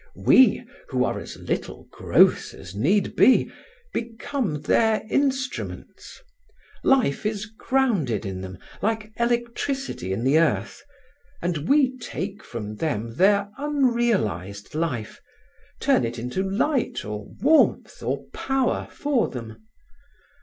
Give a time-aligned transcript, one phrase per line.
[0.17, 3.51] We, who are as little gross as need be,
[3.93, 6.19] become their instruments.
[6.83, 10.81] Life is grounded in them, like electricity in the earth;
[11.39, 15.21] and we take from them their unrealized life,
[15.79, 19.67] turn it into light or warmth or power for them.